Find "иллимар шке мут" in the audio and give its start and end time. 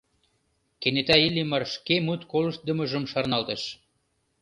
1.27-2.21